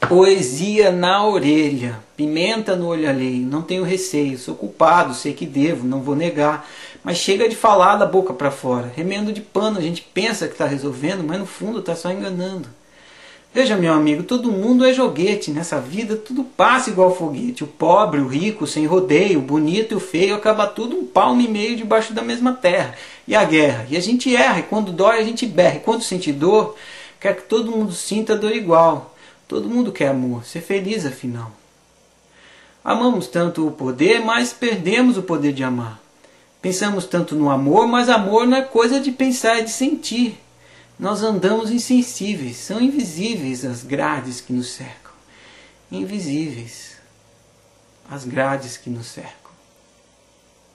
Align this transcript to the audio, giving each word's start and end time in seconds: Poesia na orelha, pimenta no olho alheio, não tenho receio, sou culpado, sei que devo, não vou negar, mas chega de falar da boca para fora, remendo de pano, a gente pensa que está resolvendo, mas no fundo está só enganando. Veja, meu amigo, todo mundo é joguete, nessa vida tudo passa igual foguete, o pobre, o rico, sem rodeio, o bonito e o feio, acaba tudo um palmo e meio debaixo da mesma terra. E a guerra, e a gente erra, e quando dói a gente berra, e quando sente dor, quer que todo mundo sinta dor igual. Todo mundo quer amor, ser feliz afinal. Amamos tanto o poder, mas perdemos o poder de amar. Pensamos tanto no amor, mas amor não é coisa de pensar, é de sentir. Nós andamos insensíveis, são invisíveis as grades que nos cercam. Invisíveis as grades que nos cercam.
Poesia 0.00 0.92
na 0.92 1.26
orelha, 1.26 1.98
pimenta 2.16 2.76
no 2.76 2.86
olho 2.86 3.08
alheio, 3.08 3.46
não 3.46 3.62
tenho 3.62 3.82
receio, 3.82 4.38
sou 4.38 4.54
culpado, 4.54 5.14
sei 5.14 5.32
que 5.32 5.46
devo, 5.46 5.86
não 5.86 6.00
vou 6.00 6.14
negar, 6.14 6.68
mas 7.02 7.16
chega 7.16 7.48
de 7.48 7.56
falar 7.56 7.96
da 7.96 8.06
boca 8.06 8.32
para 8.32 8.50
fora, 8.50 8.92
remendo 8.94 9.32
de 9.32 9.40
pano, 9.40 9.78
a 9.78 9.82
gente 9.82 10.02
pensa 10.02 10.46
que 10.46 10.52
está 10.52 10.66
resolvendo, 10.66 11.24
mas 11.24 11.40
no 11.40 11.46
fundo 11.46 11.80
está 11.80 11.96
só 11.96 12.12
enganando. 12.12 12.68
Veja, 13.52 13.74
meu 13.74 13.94
amigo, 13.94 14.22
todo 14.22 14.52
mundo 14.52 14.84
é 14.84 14.92
joguete, 14.92 15.50
nessa 15.50 15.80
vida 15.80 16.14
tudo 16.14 16.44
passa 16.44 16.90
igual 16.90 17.16
foguete, 17.16 17.64
o 17.64 17.66
pobre, 17.66 18.20
o 18.20 18.28
rico, 18.28 18.66
sem 18.66 18.84
rodeio, 18.84 19.38
o 19.38 19.42
bonito 19.42 19.92
e 19.92 19.96
o 19.96 20.00
feio, 20.00 20.36
acaba 20.36 20.66
tudo 20.66 20.94
um 20.94 21.06
palmo 21.06 21.40
e 21.40 21.48
meio 21.48 21.74
debaixo 21.74 22.12
da 22.12 22.20
mesma 22.22 22.52
terra. 22.52 22.94
E 23.26 23.34
a 23.34 23.42
guerra, 23.44 23.86
e 23.88 23.96
a 23.96 24.00
gente 24.00 24.36
erra, 24.36 24.60
e 24.60 24.64
quando 24.64 24.92
dói 24.92 25.18
a 25.18 25.24
gente 25.24 25.46
berra, 25.46 25.76
e 25.76 25.80
quando 25.80 26.02
sente 26.02 26.30
dor, 26.32 26.76
quer 27.18 27.34
que 27.34 27.44
todo 27.44 27.72
mundo 27.72 27.92
sinta 27.92 28.36
dor 28.36 28.54
igual. 28.54 29.15
Todo 29.48 29.68
mundo 29.68 29.92
quer 29.92 30.08
amor, 30.08 30.44
ser 30.44 30.60
feliz 30.60 31.06
afinal. 31.06 31.52
Amamos 32.84 33.26
tanto 33.26 33.66
o 33.66 33.72
poder, 33.72 34.20
mas 34.20 34.52
perdemos 34.52 35.16
o 35.16 35.22
poder 35.22 35.52
de 35.52 35.62
amar. 35.64 36.00
Pensamos 36.60 37.04
tanto 37.04 37.34
no 37.34 37.50
amor, 37.50 37.86
mas 37.86 38.08
amor 38.08 38.46
não 38.46 38.56
é 38.56 38.62
coisa 38.62 39.00
de 39.00 39.12
pensar, 39.12 39.58
é 39.58 39.62
de 39.62 39.70
sentir. 39.70 40.40
Nós 40.98 41.22
andamos 41.22 41.70
insensíveis, 41.70 42.56
são 42.56 42.80
invisíveis 42.80 43.64
as 43.64 43.82
grades 43.82 44.40
que 44.40 44.52
nos 44.52 44.70
cercam. 44.70 45.12
Invisíveis 45.92 46.96
as 48.10 48.24
grades 48.24 48.76
que 48.76 48.88
nos 48.88 49.06
cercam. 49.06 49.45